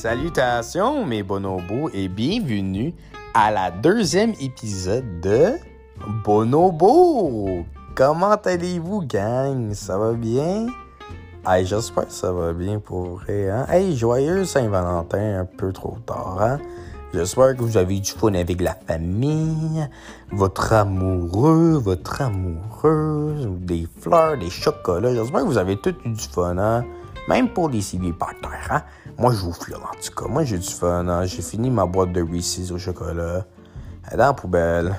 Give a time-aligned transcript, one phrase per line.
[0.00, 2.94] Salutations mes bonobos et bienvenue
[3.34, 5.54] à la deuxième épisode de
[6.24, 7.64] Bonobo.
[7.96, 9.72] Comment allez-vous gang?
[9.72, 10.68] Ça va bien?
[11.44, 13.50] Hey, j'espère que ça va bien pour vrai.
[13.50, 13.66] Hein?
[13.68, 16.38] Hey, joyeux Saint-Valentin un peu trop tard.
[16.42, 16.58] Hein?
[17.12, 19.84] J'espère que vous avez eu du fun avec la famille,
[20.30, 25.12] votre amoureux, votre amoureuse, des fleurs, des chocolats.
[25.12, 26.84] J'espère que vous avez tous eu du fun, hein?
[27.28, 28.82] Même pour les célibataires, hein?
[29.18, 30.28] Moi, je vous file, en tout cas.
[30.30, 31.26] Moi, j'ai du fun, hein?
[31.26, 33.44] J'ai fini ma boîte de Reese's au chocolat.
[34.06, 34.96] Elle est dans la poubelle.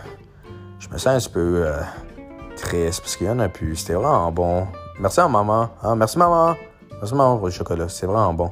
[0.77, 1.81] Je me sens un petit peu euh,
[2.55, 3.77] triste parce qu'il y en a plus.
[3.77, 4.67] C'était vraiment bon.
[4.99, 5.69] Merci à maman.
[5.81, 5.95] Hein?
[5.95, 6.55] Merci, maman.
[6.99, 7.89] Merci, maman, pour le chocolat.
[7.89, 8.51] C'est vraiment bon.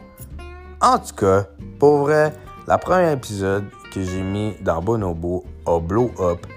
[0.81, 1.45] En tout cas,
[1.77, 2.33] pour vrai,
[2.65, 6.47] la première épisode que j'ai mis dans Bonobo a blow up.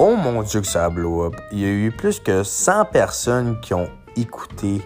[0.00, 1.36] Oh mon dieu que ça a blow up.
[1.52, 4.82] Il y a eu plus que 100 personnes qui ont écouté,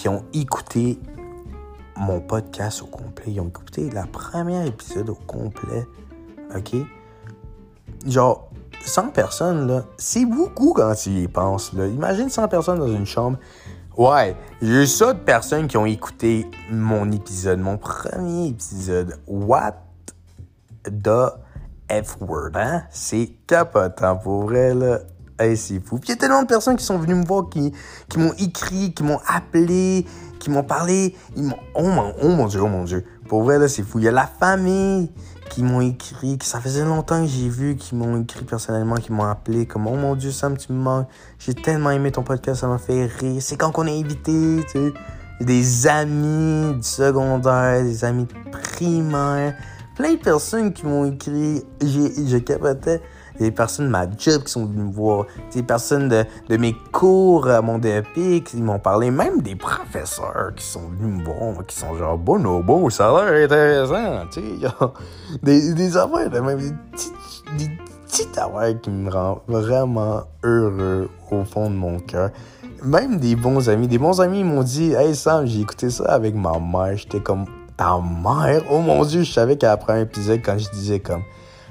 [0.00, 0.98] qui ont écouté
[1.94, 3.26] mon podcast au complet.
[3.26, 5.86] Ils ont écouté la première épisode au complet.
[6.56, 6.76] OK?
[8.06, 8.50] Genre,
[8.82, 11.86] 100 personnes, là, c'est beaucoup quand tu y penses, là.
[11.86, 13.36] Imagine 100 personnes dans une chambre.
[13.94, 19.18] Ouais, j'ai eu ça de personnes qui ont écouté mon épisode, mon premier épisode.
[19.26, 19.74] What
[20.84, 21.34] the
[21.90, 22.84] F-word, hein?
[22.88, 25.00] C'est capotant, pour vrai, là.
[25.40, 25.96] Hey, c'est fou.
[25.96, 27.72] Puis il y a tellement de personnes qui sont venues me voir, qui,
[28.10, 30.04] qui m'ont écrit, qui m'ont appelé,
[30.38, 31.16] qui m'ont parlé.
[31.34, 31.56] Ils m'ont...
[31.74, 33.06] Oh, mon, oh mon Dieu, oh mon Dieu.
[33.26, 33.98] Pour vrai, là, c'est fou.
[34.00, 35.10] Il y a la famille
[35.48, 39.12] qui m'ont écrit, que ça faisait longtemps que j'ai vu, qui m'ont écrit personnellement, qui
[39.12, 41.08] m'ont appelé, comme Oh mon Dieu, Sam, tu me manques.
[41.38, 43.40] J'ai tellement aimé ton podcast, ça m'a fait rire.
[43.40, 44.92] C'est quand qu'on est invité, tu sais.
[45.40, 49.56] Des amis du secondaire, des amis de primaire.
[49.96, 51.64] Plein de personnes qui m'ont écrit.
[51.80, 53.00] J'ai, je capotais.
[53.40, 55.26] Des personnes de ma job qui sont venues me voir.
[55.52, 59.10] Des personnes de, de mes cours à mon DEP qui m'ont parlé.
[59.10, 63.44] Même des professeurs qui sont venus me voir, qui sont genre bonobo, ça a l'air
[63.44, 64.26] intéressant.
[64.30, 64.68] Tu sais,
[65.42, 65.90] des, des
[66.40, 67.14] même, des petites,
[67.56, 67.70] des
[68.82, 72.30] qui me rendent vraiment heureux au fond de mon cœur.
[72.84, 73.88] Même des bons amis.
[73.88, 76.96] Des bons amis m'ont dit Hey Sam, j'ai écouté ça avec ma mère.
[76.96, 77.46] J'étais comme
[77.80, 78.62] Ta mère?
[78.70, 81.22] Oh mon dieu, je savais qu'à après un épisode, quand je disais comme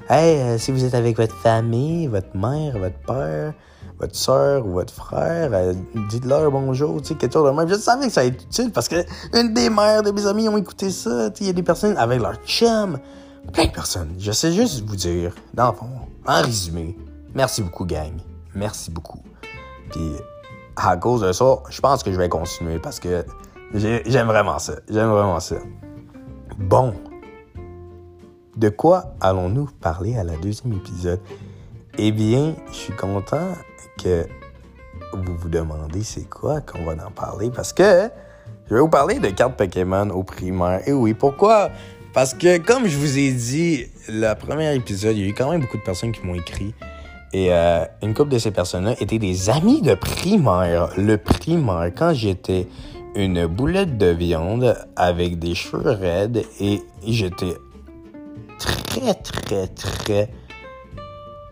[0.10, 3.54] Hey, euh, si vous êtes avec votre famille, votre mère, votre père,
[4.00, 5.74] votre soeur ou votre frère, euh,
[6.10, 7.68] dites-leur bonjour, tu sais, quelque chose de même.
[7.70, 8.96] Je savais que ça allait être utile parce que
[9.40, 11.30] une des mères de mes amis ont écouté ça.
[11.40, 12.98] Il y a des personnes avec leur chum.
[13.54, 14.16] Plein de personnes.
[14.18, 15.90] Je sais juste vous dire, dans le fond,
[16.26, 16.98] en résumé,
[17.36, 18.14] merci beaucoup, gang.
[18.56, 19.20] Merci beaucoup.
[19.92, 20.12] Puis,
[20.76, 23.24] à cause de ça, je pense que je vais continuer parce que
[23.76, 24.74] j'ai- j'aime vraiment ça.
[24.90, 25.56] J'aime vraiment ça.
[26.58, 26.94] Bon.
[28.60, 31.22] De quoi allons-nous parler à la deuxième épisode?
[31.98, 33.54] Eh bien, je suis content
[34.04, 34.28] que
[35.14, 38.10] vous vous demandez c'est quoi qu'on va en parler parce que
[38.68, 40.86] je vais vous parler de cartes Pokémon au primaire.
[40.86, 41.70] Et oui, pourquoi?
[42.14, 45.52] Parce que, comme je vous ai dit, le premier épisode, il y a eu quand
[45.52, 46.74] même beaucoup de personnes qui m'ont écrit.
[47.32, 50.90] Et euh, une couple de ces personnes-là étaient des amis de primaire.
[50.98, 52.68] Le primaire, quand j'étais
[53.16, 57.56] une boulette de viande avec des cheveux raides et j'étais
[58.60, 60.30] très, très, très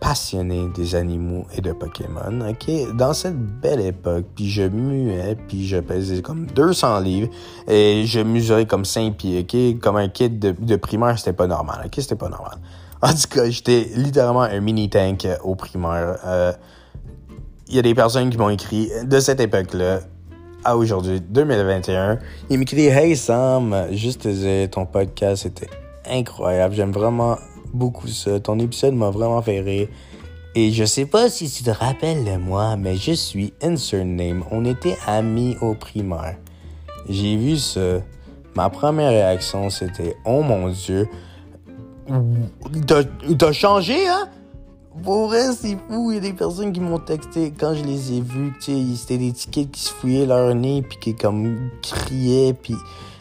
[0.00, 2.96] passionné des animaux et de Pokémon, ok?
[2.96, 7.28] Dans cette belle époque, puis je muais, puis je pesais comme 200 livres,
[7.66, 9.80] et je mesurais comme 5 pieds, ok?
[9.80, 11.94] Comme un kid de, primaire, c'était pas normal, ok?
[11.96, 12.58] C'était pas normal.
[13.00, 16.16] En tout cas, j'étais littéralement un mini-tank euh, au primaire.
[16.24, 16.52] Euh,
[17.68, 20.00] Il y a des personnes qui m'ont écrit de cette époque-là,
[20.64, 22.18] à aujourd'hui, 2021.
[22.50, 25.70] Ils m'écrivent Hey Sam, juste te dire, ton podcast était
[26.10, 26.74] incroyable.
[26.74, 27.36] J'aime vraiment
[27.72, 28.40] beaucoup ça.
[28.40, 29.88] Ton épisode m'a vraiment fait rire.
[30.54, 34.44] Et je sais pas si tu te rappelles de moi, mais je suis Insert Name.
[34.50, 36.36] On était amis au primaire.
[37.08, 38.00] J'ai vu ça.
[38.56, 41.08] Ma première réaction, c'était Oh mon Dieu.
[42.86, 44.28] T'as changé, hein?
[45.04, 46.10] Pour vrai, c'est fou.
[46.10, 48.52] Il y a des personnes qui m'ont texté quand je les ai vus.
[48.58, 52.74] C'était des tickets qui se fouillaient leur nez, puis qui comme criaient, puis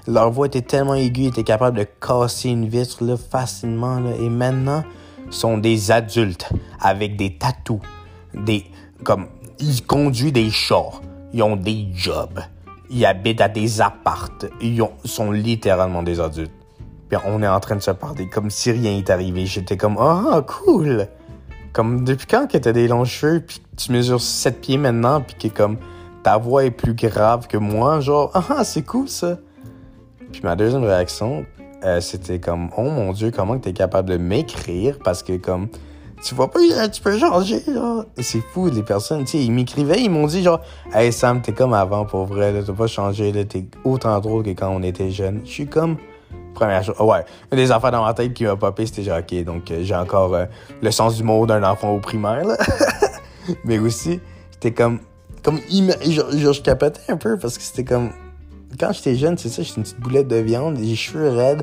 [0.08, 4.00] leur voix était tellement aiguë, ils étaient capables de casser une vitre là, facilement.
[4.20, 4.84] Et maintenant,
[5.30, 6.50] sont des adultes
[6.80, 7.82] avec des tatous,
[8.34, 8.66] des
[9.04, 9.28] comme
[9.60, 11.02] ils conduisent des chars,
[11.34, 12.40] ils ont des jobs,
[12.90, 16.52] ils habitent à des appartes, ils ont- sont littéralement des adultes.
[17.10, 19.46] Puis on est en train de se parler comme si rien n'est arrivé.
[19.46, 21.08] J'étais comme ah cool.
[21.74, 25.36] Comme depuis quand que t'as des longs cheveux puis tu mesures 7 pieds maintenant puis
[25.36, 25.78] que comme
[26.24, 29.38] ta voix est plus grave que moi, genre ah c'est cool ça.
[30.32, 31.46] Puis ma deuxième réaction,
[31.84, 34.98] euh, c'était comme oh mon dieu comment t'es capable de m'écrire?
[35.04, 35.68] Parce que comme
[36.24, 37.62] tu vois pas euh, tu peux changer.
[38.18, 40.62] Et c'est fou les personnes, tu sais ils m'écrivaient, ils m'ont dit genre
[40.94, 44.70] hey Sam t'es comme avant pour vrai t'as pas changé t'es autant drôle que quand
[44.70, 45.42] on était jeune.
[45.46, 45.98] Je suis comme
[46.54, 46.96] Première chose.
[47.00, 47.24] Ouais.
[47.52, 49.94] Une des affaires dans ma tête qui m'a popé, c'était genre, ok, donc euh, j'ai
[49.94, 50.36] encore
[50.82, 52.58] le sens du mot d'un enfant au primaire, là.
[53.64, 54.20] Mais aussi,
[54.52, 55.00] c'était comme.
[55.44, 55.60] Comme.
[55.70, 58.10] Genre, genre, je capotais un peu parce que c'était comme.
[58.80, 61.62] Quand j'étais jeune, c'est ça, j'étais une petite boulette de viande, des cheveux raides,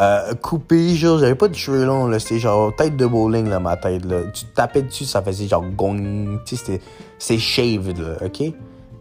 [0.00, 2.18] euh, coupés, genre, j'avais pas de cheveux longs, là.
[2.18, 4.22] C'était genre tête de bowling, là, ma tête, là.
[4.32, 6.40] Tu tapais dessus, ça faisait genre gong.
[6.44, 6.80] C'était.
[7.18, 8.52] C'est shaved, là, ok?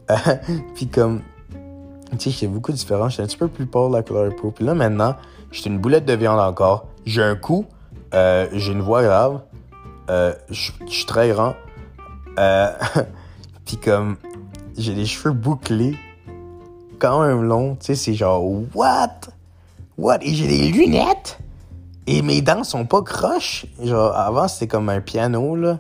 [0.76, 1.22] Puis comme
[2.12, 3.10] tu sais, j'étais beaucoup différent.
[3.10, 4.52] J'étais un petit peu plus pâle la couleur peau.
[4.52, 5.16] Puis là, maintenant,
[5.52, 6.88] j'étais une boulette de viande encore.
[7.06, 7.66] J'ai un cou.
[8.14, 9.42] Euh, j'ai une voix grave.
[10.10, 11.56] Euh, je suis très grand.
[12.40, 12.72] Euh,
[13.66, 14.18] puis comme,
[14.78, 15.96] j'ai les cheveux bouclés.
[17.00, 17.76] Quand même longs.
[17.76, 18.44] Tu sais, c'est genre,
[18.74, 19.10] what?
[19.98, 20.20] What?
[20.22, 21.40] Et j'ai des lunettes.
[22.08, 23.66] Et mes dents sont pas croches.
[23.84, 25.80] Genre, avant, c'était comme un piano, là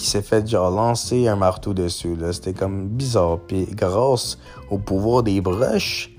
[0.00, 2.16] qui s'est fait genre lancer un marteau dessus.
[2.16, 2.32] Là.
[2.32, 3.38] C'était comme bizarre.
[3.46, 4.38] Puis grâce
[4.70, 6.10] au pouvoir des broches,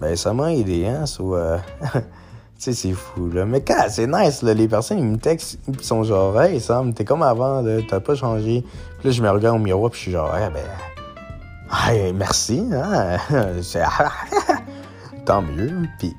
[0.00, 1.06] ben ça m'a aidé, hein.
[1.06, 1.58] Soit,
[1.92, 2.00] tu
[2.58, 3.44] sais, c'est fou, là.
[3.44, 6.94] Mais quand c'est nice, là, les personnes, ils me textent, ils sont genre, hey, Sam,
[6.94, 8.64] t'es comme avant, là, t'as pas changé.
[9.00, 10.62] Puis là, je me regarde au miroir, puis je suis genre, hey, ben,
[12.14, 13.18] merci, hein.
[15.26, 15.82] Tant mieux.
[15.98, 16.14] Puis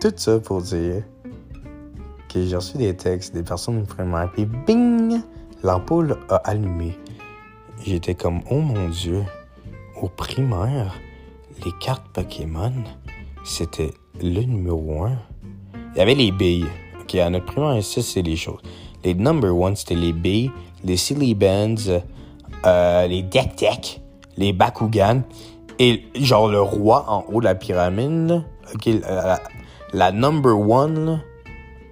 [0.00, 1.02] tout ça pour dire
[2.28, 5.20] que j'ai reçu des textes des personnes vraiment, puis bing!
[5.62, 6.96] L'ampoule a allumé.
[7.84, 9.22] J'étais comme, oh mon Dieu,
[10.00, 10.94] au primaire,
[11.64, 12.72] les cartes Pokémon,
[13.44, 13.92] c'était
[14.22, 15.18] le numéro un.
[15.94, 16.66] Il y avait les billes.
[17.00, 18.60] OK, à notre primaire, ça, c'est les choses.
[19.04, 20.50] Les number one, c'était les billes,
[20.84, 21.74] les silly bands,
[22.66, 23.99] euh, les deck deck,
[24.40, 25.22] les Bakugan,
[25.78, 28.42] et genre le roi en haut de la pyramide.
[29.92, 31.22] La, number one,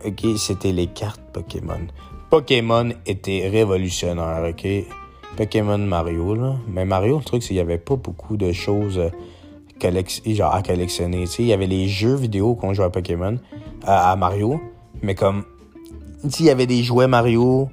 [0.04, 1.80] OK, c'était les cartes Pokémon.
[2.30, 4.66] Pokémon était révolutionnaire, ok?
[5.36, 6.56] Pokémon Mario, là.
[6.68, 9.10] Mais Mario, le truc, c'est qu'il n'y avait pas beaucoup de choses euh,
[10.42, 11.24] à collectionner.
[11.38, 13.38] Il y avait les jeux vidéo qu'on jouait à Pokémon,
[13.84, 14.60] à, Mario,
[15.02, 15.44] mais comme,
[16.24, 17.68] il y avait des jouets Mario,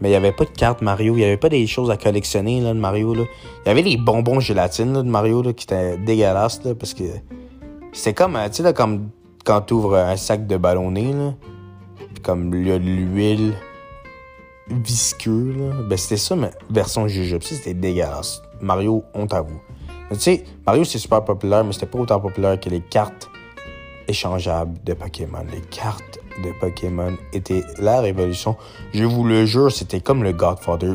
[0.00, 1.96] mais il n'y avait pas de cartes Mario, il n'y avait pas des choses à
[1.96, 3.24] collectionner, là, de Mario, là.
[3.64, 7.04] Il y avait les bonbons gélatine, de Mario, là, qui étaient dégueulasses, là, parce que
[7.92, 9.10] c'est comme, tu sais, là, comme
[9.44, 11.34] quand tu ouvres un sac de ballonné, là,
[12.22, 13.54] comme il y a de l'huile,
[14.68, 15.82] visqueux, là.
[15.88, 17.42] Ben, c'était ça, mais version jujube.
[17.42, 18.42] C'était dégueulasse.
[18.60, 19.60] Mario, honte à vous.
[20.10, 23.28] Mais tu sais, Mario, c'est super populaire, mais c'était pas autant populaire que les cartes
[24.08, 25.44] échangeables de Pokémon.
[25.52, 28.56] Les cartes de Pokémon étaient la révolution.
[28.92, 30.94] Je vous le jure, c'était comme le Godfather.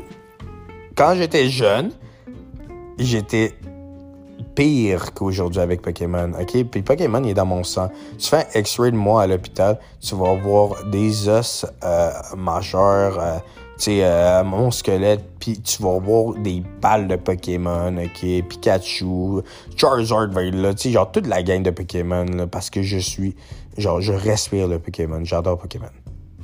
[0.95, 1.91] Quand j'étais jeune,
[2.97, 3.53] j'étais
[4.55, 6.65] pire qu'aujourd'hui avec Pokémon, ok?
[6.65, 7.89] Puis Pokémon, il est dans mon sang.
[8.17, 13.19] Tu fais un X-ray de moi à l'hôpital, tu vas voir des os euh, majeurs,
[13.19, 13.37] euh,
[13.83, 18.47] sais, euh, mon squelette, puis tu vas voir des balles de Pokémon, ok?
[18.47, 19.41] Pikachu,
[19.75, 22.97] Charizard va là, tu sais, genre toute la gang de Pokémon, là, parce que je
[22.97, 23.35] suis,
[23.77, 25.89] genre, je respire le Pokémon, j'adore Pokémon.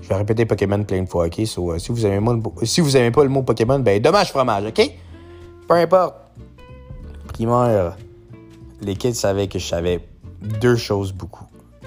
[0.01, 1.45] Je vais répéter Pokémon plein de fois, ok?
[1.45, 4.91] So, si, vous aimez si vous aimez pas le mot Pokémon, ben dommage fromage, ok?
[5.67, 6.15] Peu importe
[7.27, 7.97] primaire,
[8.81, 9.99] les kids savaient que je savais
[10.61, 11.45] deux choses beaucoup.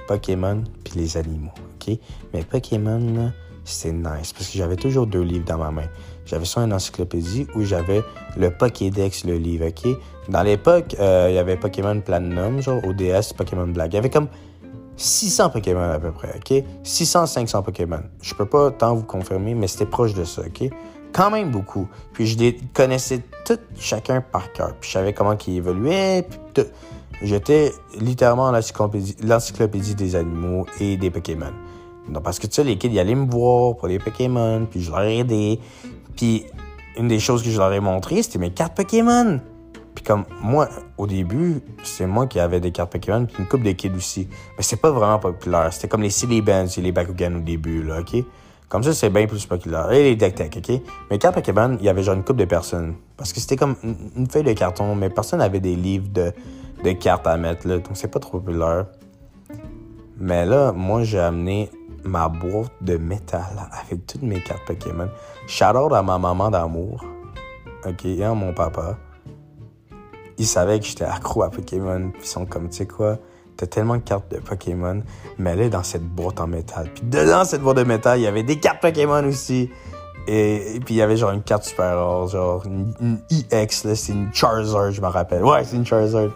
[0.08, 1.96] Pokémon puis les animaux, OK?
[2.34, 3.32] Mais Pokémon,
[3.70, 5.88] c'est nice parce que j'avais toujours deux livres dans ma main.
[6.26, 8.02] J'avais soit une encyclopédie ou j'avais
[8.36, 9.88] le Pokédex, le livre, OK?
[10.28, 13.92] Dans l'époque, euh, il y avait Pokémon Platinum, genre ODS, Pokémon Black.
[13.92, 14.28] Il y avait comme
[14.96, 16.62] 600 Pokémon à peu près, OK?
[16.82, 18.00] 600, 500 Pokémon.
[18.20, 20.70] Je peux pas tant vous confirmer, mais c'était proche de ça, OK?
[21.12, 21.88] quand même beaucoup.
[22.12, 24.74] Puis je les connaissais tous chacun par cœur.
[24.80, 26.26] Puis je savais comment ils évoluaient.
[26.54, 26.64] Puis
[27.22, 31.52] J'étais littéralement l'encyclopédie des animaux et des Pokémon.
[32.08, 34.82] Donc, parce que tu sais, les kids, ils allaient me voir pour les Pokémon, puis
[34.82, 35.60] je leur ai aidé.
[36.16, 36.44] Puis
[36.96, 39.40] une des choses que je leur ai montré, c'était mes cartes Pokémon.
[39.94, 43.62] Puis comme moi, au début, c'est moi qui avais des cartes Pokémon, puis une coupe
[43.62, 44.28] de kids aussi.
[44.56, 45.72] Mais c'est pas vraiment populaire.
[45.72, 48.24] C'était comme les Silly Bands et les Bakugan au début, là, OK?
[48.68, 49.90] Comme ça, c'est bien plus populaire.
[49.92, 50.80] Et les deck tech, OK?
[51.10, 52.96] Mais quand Pokémon, il y avait genre une couple de personnes.
[53.16, 53.76] Parce que c'était comme
[54.16, 56.32] une feuille de carton, mais personne n'avait des livres de,
[56.84, 57.78] de cartes à mettre, là.
[57.78, 58.86] Donc, c'est pas trop populaire.
[60.18, 61.70] Mais là, moi, j'ai amené
[62.08, 65.08] ma boîte de métal avec toutes mes cartes Pokémon.
[65.46, 67.04] Shout à ma maman d'amour.
[67.86, 68.04] OK?
[68.04, 68.96] Et à mon papa.
[70.38, 72.10] Ils savaient que j'étais accro à Pokémon.
[72.12, 73.18] Puis ils sont comme, tu sais quoi?
[73.56, 75.02] T'as tellement de cartes de Pokémon,
[75.36, 76.90] mais elle est dans cette boîte en métal.
[76.94, 79.68] Puis dedans cette boîte de métal, il y avait des cartes Pokémon aussi.
[80.28, 84.12] Et, puis il y avait genre une carte super rare, genre une, EX, là, c'est
[84.12, 85.42] une Charizard, je me rappelle.
[85.42, 86.28] Ouais, c'est une Charizard.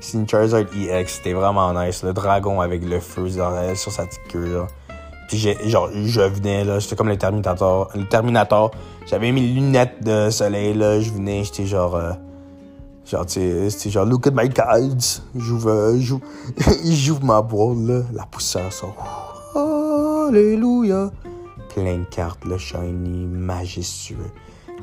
[0.00, 2.02] C'est une Charizard EX, c'était vraiment nice.
[2.02, 4.64] Le dragon avec le feu sur sa petite queue.
[5.28, 7.90] Puis j'ai, genre, je venais, là, j'étais comme le Terminator.
[7.94, 8.70] Le Terminator.
[9.06, 11.94] J'avais mes lunettes de soleil, là, je venais, j'étais genre...
[11.96, 12.12] Euh,
[13.06, 15.20] Genre, tu sais, genre, look at my cards.
[15.36, 16.24] J'ouvre, euh, j'ouvre,
[16.84, 18.00] j'ouvre ma boîte, là.
[18.14, 18.96] La poussière sort.
[20.28, 21.10] Alléluia.
[21.74, 24.30] Plein de cartes, le shiny, majestueux.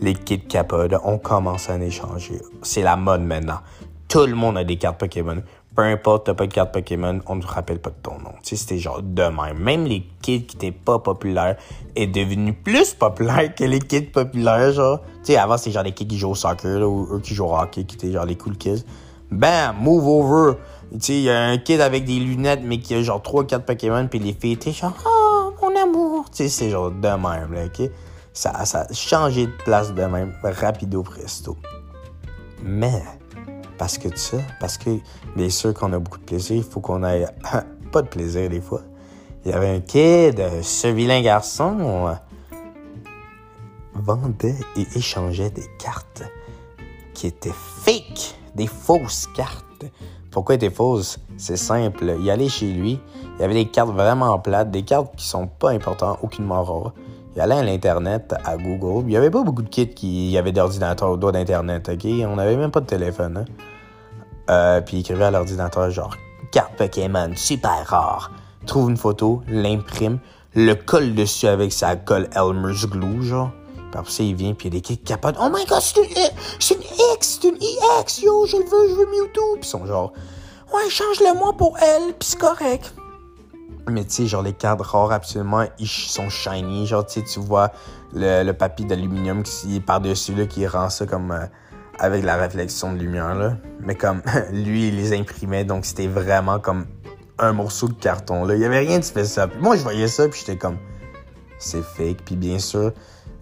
[0.02, 2.40] Les kits capodes, on commence à en échanger.
[2.62, 3.60] C'est la mode maintenant.
[4.08, 5.42] Tout le monde a des cartes Pokémon.
[5.74, 8.34] Peu importe, t'as pas de carte Pokémon, on ne te rappelle pas de ton nom.
[8.44, 9.58] Tu sais, c'était genre de même.
[9.58, 11.56] Même les kits qui étaient pas populaires
[11.96, 15.00] est devenu plus populaire que les kits populaires, genre.
[15.24, 17.34] Tu sais, avant, c'était genre les kids qui jouent au soccer, là, ou eux qui
[17.34, 18.84] jouent au hockey, qui étaient genre les cool kids.
[19.32, 19.78] Bam!
[19.80, 20.58] Move over!
[20.92, 23.46] Tu sais, il y a un kid avec des lunettes, mais qui a genre 3
[23.46, 26.26] 4 Pokémon, puis les filles étaient genre, oh, mon amour!
[26.32, 27.90] Tu sais, c'est genre de même, là, ok?
[28.34, 31.56] Ça, ça a changé de place de même, rapido presto.
[32.62, 33.04] Mais,
[33.82, 34.92] parce que de ça, parce que
[35.36, 37.26] bien sûr qu'on a beaucoup de plaisir, il faut qu'on ait
[37.92, 38.82] pas de plaisir des fois.
[39.44, 42.14] Il y avait un kid, ce vilain garçon, euh,
[43.96, 46.22] vendait et échangeait des cartes
[47.16, 49.86] qui étaient fake, des fausses cartes.
[50.30, 51.18] Pourquoi étaient fausses?
[51.38, 52.18] C'est simple.
[52.20, 53.00] Il allait chez lui,
[53.34, 56.94] il y avait des cartes vraiment plates, des cartes qui sont pas importantes, aucunement rares.
[57.36, 59.06] Il allait à l'Internet, à Google.
[59.08, 62.06] Il n'y avait pas beaucoup de kits qui avaient d'ordinateur au doigt d'Internet, OK?
[62.28, 63.46] On n'avait même pas de téléphone, hein?
[64.52, 66.16] Euh, puis il écrivait à l'ordinateur genre
[66.52, 68.32] carte Pokémon super rare.
[68.68, 70.20] Trouve une photo, l'imprime,
[70.54, 73.52] le colle dessus avec sa colle Elmer's Glue, genre.
[73.76, 75.38] Puis après ça, il vient, puis il kits capotent.
[75.40, 76.30] Oh my god, c'est une,
[76.60, 76.82] c'est une
[77.16, 79.56] X, c'est une EX, yo, je le veux, je veux Mewtwo.
[79.56, 80.14] Puis ils sont genre,
[80.74, 82.94] ouais, change-le moi pour elle, puis c'est correct.
[83.90, 86.86] Mais tu sais, genre les cartes rares, absolument, ils sont shiny.
[86.86, 87.72] Genre, tu sais, tu vois
[88.14, 91.32] le, le papier d'aluminium qui est par-dessus, là, qui rend ça comme.
[91.32, 91.46] Euh,
[92.02, 93.58] avec la réflexion de lumière, là.
[93.80, 96.88] Mais comme lui, il les imprimait, donc c'était vraiment comme
[97.38, 98.56] un morceau de carton, là.
[98.56, 99.52] Il y avait rien de spécial.
[99.60, 100.78] moi, je voyais ça, puis j'étais comme,
[101.60, 102.24] c'est fake.
[102.26, 102.92] Puis bien sûr,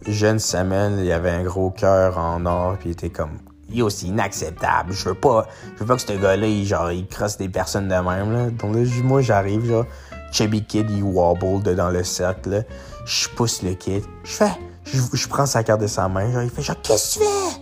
[0.05, 3.37] jeune Samuel, il avait un gros cœur en or, puis il était comme,
[3.69, 4.91] yo, c'est inacceptable.
[4.91, 7.87] Je veux pas, je veux pas que ce gars-là, il, genre, il crosse des personnes
[7.87, 8.49] de même, là.
[8.49, 9.85] Donc là, moi, j'arrive, genre,
[10.33, 12.61] Chubby Kid, il wobble dans le cercle, là.
[13.05, 14.03] Je pousse le kid.
[14.25, 14.51] Je fais,
[14.83, 17.25] je, je prends sa carte de sa main, genre, il fait, genre, qu'est-ce que tu
[17.25, 17.58] fais?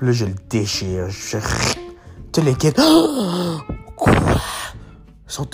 [0.00, 1.10] Là, je le déchire.
[1.10, 1.38] Je...
[2.32, 2.72] Tous les kids.
[3.96, 4.12] Quoi?
[4.12, 5.48] Ils sont,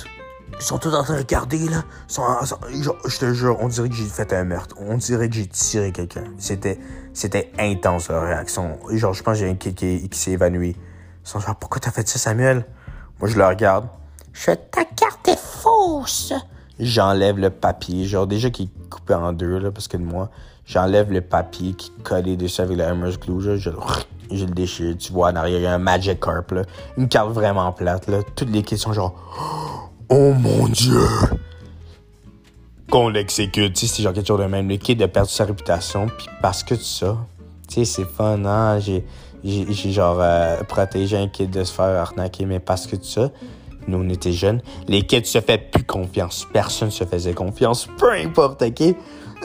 [0.59, 1.83] ils sont tous en train de regarder, là.
[2.09, 4.77] je te jure, on dirait que j'ai fait un meurtre.
[4.79, 6.25] On dirait que j'ai tiré quelqu'un.
[6.37, 6.79] C'était,
[7.15, 8.79] c'était intense, leur réaction.
[8.91, 10.77] Genre, je pense que j'ai un kid qui, qui s'est évanoui.
[10.77, 12.67] Ils sont genre, pourquoi t'as fait ça, Samuel?
[13.21, 13.89] Moi, je le regarde.
[14.35, 16.35] Je ta carte est fausse.
[16.79, 18.05] J'enlève le papier.
[18.05, 20.31] Genre, déjà qu'il est coupé en deux, là, parce que de moi,
[20.67, 23.59] j'enlève le papier qui est collé dessus avec le Hammer's Glue.
[23.59, 23.71] Je
[24.31, 24.97] je le déchire.
[24.99, 26.63] Tu vois, en arrière, il y a un Magic Carp, là.
[26.97, 28.21] Une carte vraiment plate, là.
[28.35, 29.15] Toutes les questions, genre,
[30.09, 31.07] oh mon dieu!
[32.91, 34.69] Qu'on l'exécute, tu sais, c'est genre quelque chose de même.
[34.69, 37.17] Le kid a perdu sa réputation, puis parce que ça,
[37.69, 38.79] tu sais, c'est fun, hein.
[38.79, 39.05] J'ai,
[39.43, 43.31] j'ai, genre euh, protégé un kid de se faire arnaquer, mais parce que ça,
[43.89, 46.47] nous, on était jeunes, les kids se faisaient plus confiance.
[46.53, 48.95] Personne se faisait confiance, peu importe, ok?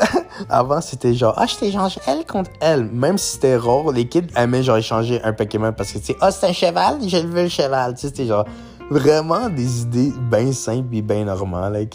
[0.50, 2.86] Avant, c'était genre, ah, je t'échange elle contre elle.
[2.86, 6.18] Même si c'était rare, les kids aimaient genre échanger un Pokémon parce que, tu sais,
[6.22, 7.94] ah, c'est un cheval, je veux le cheval.
[7.96, 8.46] Tu sais, c'était genre
[8.90, 11.88] vraiment des idées bien simples et bien normales?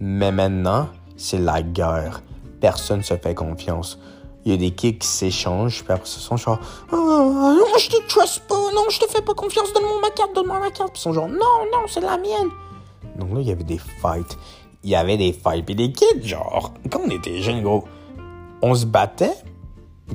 [0.00, 2.22] Mais maintenant, c'est la guerre.
[2.60, 3.98] Personne se fait confiance.
[4.44, 6.58] Il y a des kids qui s'échangent, puis après, ils sont genre,
[6.92, 10.34] oh, non, je te trust pas, non, je te fais pas confiance, donne-moi ma carte,
[10.34, 10.92] donne-moi ma carte.
[10.92, 12.50] Puis ils sont genre, non, non, c'est la mienne.
[13.16, 14.36] Donc là, il y avait des fights
[14.84, 17.84] il y avait des fights et des kids, genre, quand on était jeunes, gros,
[18.62, 19.32] on se battait.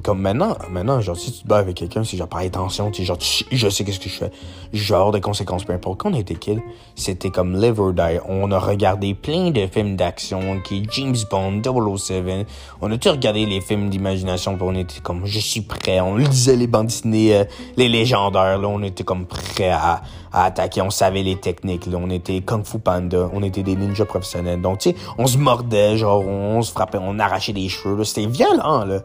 [0.03, 3.03] Comme maintenant, maintenant, genre, si tu te bats avec quelqu'un, c'est genre par intention, tu
[3.03, 4.31] genre, je sais qu'est-ce que je fais.
[4.71, 5.99] Genre des conséquences, peu importe.
[5.99, 6.61] Quand on était kids,
[6.93, 8.19] c'était comme live or die.
[8.27, 11.63] On a regardé plein de films d'action, qui James Bond,
[11.97, 12.47] 007.
[12.81, 15.99] On a tout regardé les films d'imagination, puis on était comme, je suis prêt.
[15.99, 17.43] On lisait les bandes dessinées, euh,
[17.75, 20.81] les légendaires, là, on était comme prêt à, à attaquer.
[20.81, 21.97] On savait les techniques, là.
[22.01, 23.29] On était Kung Fu Panda.
[23.33, 24.61] On était des ninjas professionnels.
[24.61, 28.03] Donc, tu sais, on se mordait, genre, on se frappait, on arrachait des cheveux, là.
[28.03, 29.01] C'était violent, là.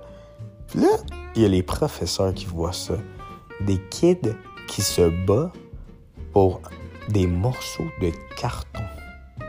[0.69, 0.89] Puis là,
[1.37, 2.95] il y a les professeurs qui voient ça.
[3.61, 4.35] Des kids
[4.69, 5.53] qui se battent
[6.33, 6.61] pour
[7.09, 8.83] des morceaux de carton.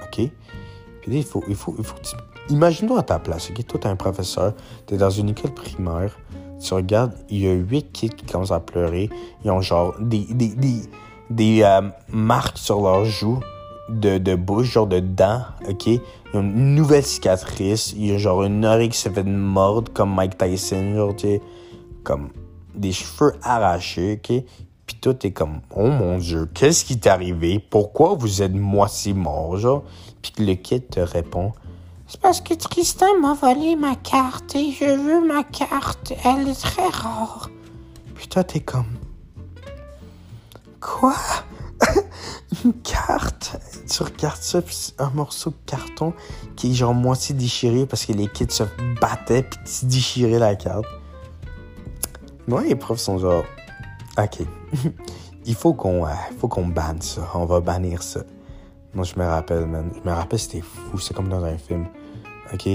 [0.03, 0.29] OK?
[1.01, 1.95] Puis là, il faut, il faut, il faut
[2.49, 3.65] Imagine-toi à ta place, OK?
[3.65, 4.53] Toi, t'es un professeur,
[4.85, 6.15] t'es dans une école primaire,
[6.59, 9.09] tu regardes, il y a huit kids qui commencent à pleurer,
[9.43, 10.27] ils ont genre des,
[11.29, 13.39] des euh, marques sur leurs joues
[13.89, 15.87] de, de bouche, genre de dents, ok?
[15.87, 16.01] Ils
[16.33, 20.13] ont une nouvelle cicatrice, il y a genre une oreille qui s'est fait mordre comme
[20.13, 21.41] Mike Tyson, genre, tu sais,
[22.03, 22.29] comme
[22.73, 24.43] des cheveux arrachés, ok?
[24.85, 27.59] Puis tout est comme, oh mon dieu, qu'est-ce qui t'est arrivé?
[27.59, 29.83] Pourquoi vous êtes moitié mort, genre?
[30.21, 31.53] Puis le kid te répond,
[32.07, 36.61] c'est parce que Tristan m'a volé ma carte et je veux ma carte, elle est
[36.61, 37.49] très rare.
[38.13, 38.85] Puis toi, t'es comme,
[40.85, 41.15] Quoi?
[42.63, 43.57] Une carte?
[43.87, 46.13] Puis c'est un morceau de carton
[46.55, 48.63] qui est genre moitié déchiré parce que les kids se
[49.01, 50.85] battaient, puis tu déchirais la carte.
[52.47, 53.43] Moi, les profs sont genre,
[54.17, 54.45] OK,
[55.45, 56.09] il faut qu'on euh,
[56.47, 57.21] qu'on banne ça.
[57.33, 58.21] On va bannir ça.
[58.93, 59.91] Moi, je me rappelle, man.
[59.95, 60.99] Je me rappelle, c'était fou.
[60.99, 61.87] C'est comme dans un film.
[62.53, 62.69] OK?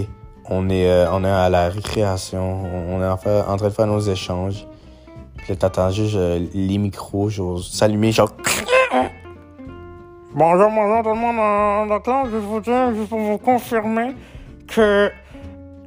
[0.46, 2.64] On est, euh, on est à la récréation.
[2.88, 4.66] On est en train de faire nos échanges.
[5.58, 8.30] T'attends juste euh, les micros, genre, s'allumer, genre...
[10.32, 12.28] Bonjour, bonjour tout le monde dans la classe.
[12.30, 14.14] Je vous juste pour vous confirmer
[14.68, 15.10] que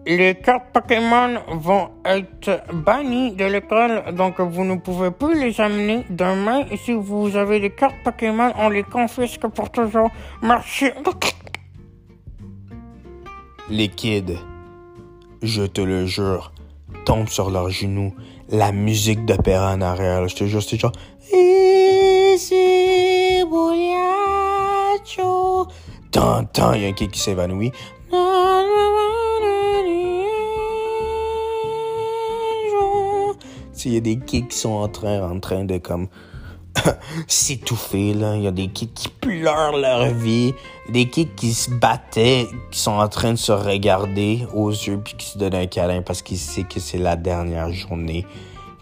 [0.05, 6.05] les cartes Pokémon vont être bannies de l'école, donc vous ne pouvez plus les amener
[6.10, 6.65] demain.
[6.70, 10.10] Et si vous avez des cartes Pokémon, on les confisque pour toujours.
[10.41, 10.89] Merci.
[13.70, 14.38] Les kids,
[15.41, 16.51] je te le jure,
[17.05, 18.13] tombent sur leurs genoux.
[18.53, 20.91] La musique d'opéra en arrière, là, je te jure, c'est genre...
[26.12, 27.72] Tant, tant, il y a un kid qui s'évanouit.
[33.86, 36.07] Il y a des kids qui sont en train, en train de comme
[37.27, 38.35] s'étouffer là.
[38.35, 40.53] Il y a des kids qui pleurent leur vie,
[40.89, 45.15] des kids qui se battaient, qui sont en train de se regarder aux yeux puis
[45.15, 48.25] qui se donnent un câlin parce qu'ils savent que c'est la dernière journée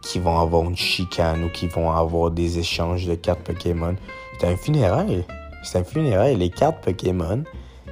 [0.02, 3.96] qu'ils vont avoir une chicane ou qu'ils vont avoir des échanges de cartes Pokémon.
[4.34, 5.26] C'était un funérail.
[5.64, 6.36] C'était un funérail.
[6.36, 7.44] Les cartes Pokémon,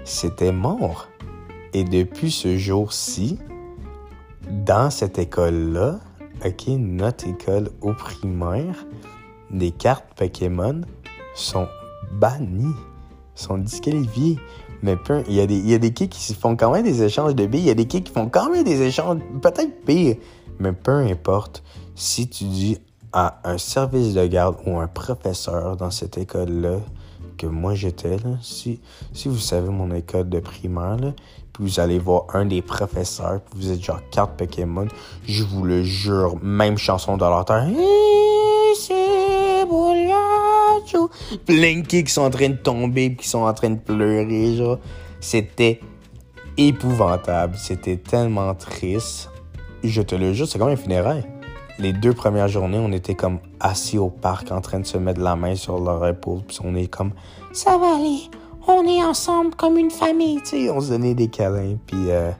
[0.03, 1.07] c'était mort.
[1.73, 3.37] Et depuis ce jour-ci,
[4.49, 5.99] dans cette école-là,
[6.43, 8.85] ok, notre école au primaire,
[9.51, 10.82] les cartes Pokémon
[11.36, 11.68] sont
[12.20, 12.75] bannies,
[13.36, 14.38] sont disqualifiées.
[14.82, 16.84] Mais peu, il y, a des, il y a des kids qui font quand même
[16.84, 19.20] des échanges de billes, il y a des kids qui font quand même des échanges,
[19.41, 20.15] peut-être pire,
[20.60, 21.63] mais peu importe.
[21.96, 22.77] Si tu dis
[23.12, 26.77] à un service de garde ou un professeur dans cette école-là
[27.38, 28.79] que moi j'étais, si,
[29.13, 31.14] si vous savez mon école de primaire, là,
[31.53, 34.88] puis vous allez voir un des professeurs, puis vous êtes genre carte Pokémon,
[35.25, 37.66] je vous le jure, même chanson de l'auteur.
[37.66, 38.28] Plein
[41.83, 44.79] kids qui sont en train de tomber, qui sont en train de pleurer, genre.
[45.20, 45.79] C'était
[46.57, 47.55] épouvantable.
[47.57, 49.29] C'était tellement triste.
[49.83, 51.24] Je te le jure, c'est comme un funérail.
[51.79, 55.22] Les deux premières journées, on était comme assis au parc en train de se mettre
[55.22, 57.14] la main sur leur épaule, puis on est comme
[57.53, 58.20] ça va aller,
[58.68, 60.70] on est ensemble comme une famille, tu sais.
[60.70, 62.31] On se donnait des câlins, puis euh,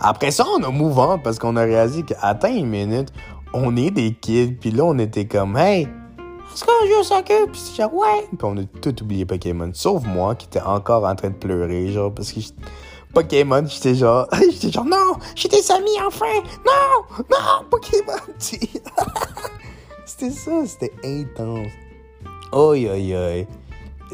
[0.00, 3.12] après ça, on a mouvant parce qu'on a réalisé qu'à une minute,
[3.52, 5.86] on est des kids, puis là, on était comme hey,
[6.52, 7.46] est-ce qu'on joue au soccer?
[7.50, 8.26] Puis c'est genre, ouais.
[8.42, 9.70] On a tout oublié Pokémon.
[9.74, 12.62] Sauf moi qui était encore en train de pleurer, genre, parce que j'étais-
[13.14, 16.24] Pokémon, j'étais genre, j'étais genre, non, j'étais Samy enfin!
[16.64, 17.24] Non!
[17.30, 17.66] Non!
[17.70, 18.18] Pokémon!
[20.06, 21.68] c'était ça, c'était intense.
[22.52, 23.46] Oi, oi, oi.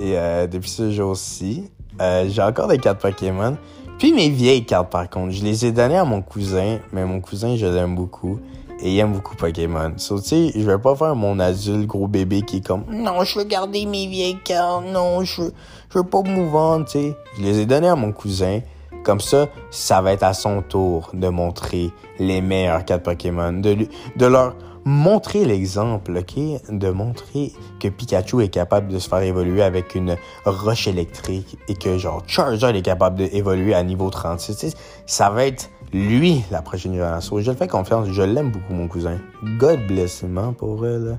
[0.00, 1.70] Et euh, depuis ce jour-ci,
[2.00, 3.56] euh, j'ai encore des cartes Pokémon.
[3.98, 7.20] Puis mes vieilles cartes, par contre, je les ai données à mon cousin, mais mon
[7.20, 8.38] cousin, je l'aime beaucoup.
[8.80, 9.92] Et il aime beaucoup Pokémon.
[9.96, 13.24] So, tu sais, je vais pas faire mon adulte gros bébé qui est comme Non,
[13.24, 14.84] je veux garder mes vieilles cartes.
[14.86, 15.52] Non, je veux,
[15.90, 17.16] je veux pas me tu sais.
[17.36, 18.60] Je les ai données à mon cousin.
[19.08, 23.54] Comme ça, ça va être à son tour de montrer les meilleures cartes Pokémon.
[23.54, 23.74] De,
[24.16, 26.34] de leur montrer l'exemple, OK?
[26.70, 31.74] De montrer que Pikachu est capable de se faire évoluer avec une roche électrique et
[31.74, 34.58] que, genre, Charizard est capable d'évoluer à niveau 36.
[34.58, 37.40] Tu sais, ça va être lui, la prochaine génération.
[37.40, 38.08] Je le fais confiance.
[38.10, 39.16] Je l'aime beaucoup, mon cousin.
[39.58, 40.22] God bless
[40.58, 41.16] pour là.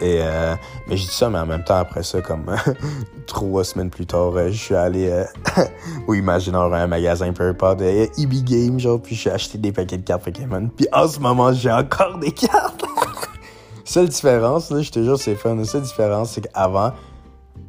[0.00, 0.54] Et euh,
[0.86, 2.44] mais j'ai dit ça, mais en même temps, après ça, comme
[3.26, 5.24] trois semaines plus tard, euh, je suis allé euh,
[6.06, 10.04] au un magasin peu importe, euh, EB Game, genre, puis j'ai acheté des paquets de
[10.04, 10.68] cartes Pokémon.
[10.76, 12.84] Puis en ce moment, j'ai encore des cartes.
[13.84, 15.54] Seule différence, là, je te jure, c'est fun.
[15.54, 16.90] La seule différence, c'est qu'avant,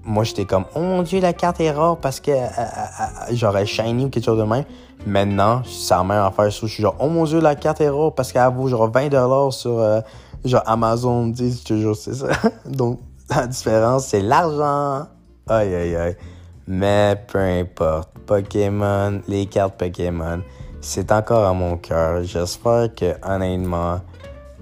[0.03, 2.47] moi, j'étais comme, oh mon dieu, la carte est rare parce que, euh,
[3.31, 4.63] euh, est shiny ou quelque chose de même.
[5.05, 6.49] Maintenant, c'est la même affaire.
[6.49, 9.51] Je suis genre, oh mon dieu, la carte est rare parce qu'elle vaut genre 20$
[9.51, 9.99] sur, euh,
[10.45, 12.27] genre, Amazon, te jure, c'est ça.
[12.65, 15.07] Donc, la différence, c'est l'argent.
[15.47, 16.17] Aïe, aïe, aïe.
[16.67, 18.09] Mais peu importe.
[18.25, 20.41] Pokémon, les cartes Pokémon,
[20.81, 22.23] c'est encore à mon cœur.
[22.23, 24.01] J'espère que, honnêtement,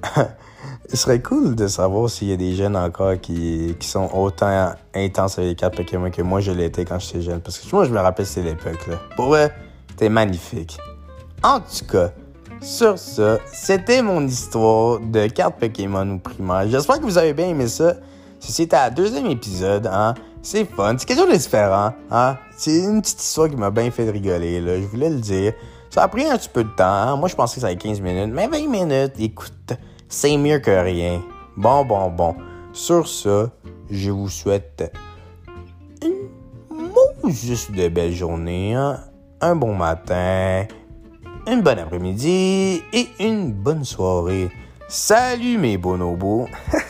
[0.91, 4.73] il serait cool de savoir s'il y a des jeunes encore qui, qui sont autant
[4.93, 7.41] intenses avec les cartes Pokémon que moi je l'étais quand j'étais jeune.
[7.41, 8.97] Parce que moi, je me rappelle c'est l'époque, là.
[9.15, 9.51] Pour vrai,
[9.89, 10.77] c'était magnifique.
[11.43, 12.11] En tout cas,
[12.61, 16.67] sur ça, c'était mon histoire de cartes Pokémon au primaire.
[16.67, 17.95] J'espère que vous avez bien aimé ça.
[18.39, 20.13] Ceci était à deuxième épisode, hein.
[20.41, 22.37] C'est fun, c'est quelque chose de différent, hein.
[22.57, 24.61] C'est une petite histoire qui m'a bien fait rigoler.
[24.61, 25.53] Je voulais le dire.
[25.89, 27.15] Ça a pris un petit peu de temps, hein.
[27.15, 29.73] Moi, je pensais que ça allait 15 minutes, mais 20 minutes, écoute,
[30.09, 31.21] c'est mieux que rien.
[31.57, 32.35] Bon, bon, bon.
[32.73, 33.49] Sur ça,
[33.89, 34.93] je vous souhaite
[36.03, 38.99] une juste de belle journée, hein.
[39.41, 40.65] un bon matin,
[41.47, 44.49] une bonne après-midi et une bonne soirée.
[44.87, 46.47] Salut mes bonobos!